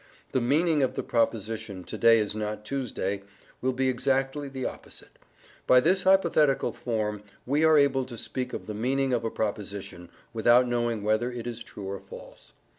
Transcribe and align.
The 0.31 0.41
"meaning" 0.41 0.81
of 0.81 0.95
the 0.95 1.03
proposition 1.03 1.83
"to 1.83 1.95
day 1.95 2.17
is 2.17 2.35
not 2.35 2.65
Tuesday" 2.65 3.21
will 3.61 3.71
be 3.71 3.87
exactly 3.87 4.49
the 4.49 4.65
opposite. 4.65 5.19
By 5.67 5.79
this 5.79 6.01
hypothetical 6.01 6.71
form 6.73 7.21
we 7.45 7.63
are 7.63 7.77
able 7.77 8.05
to 8.05 8.17
speak 8.17 8.51
of 8.51 8.65
the 8.65 8.73
meaning 8.73 9.13
of 9.13 9.23
a 9.23 9.29
proposition 9.29 10.09
without 10.33 10.67
knowing 10.67 11.03
whether 11.03 11.31
it 11.31 11.45
is 11.45 11.61
true 11.61 11.87
or 11.87 11.99
false. 11.99 12.53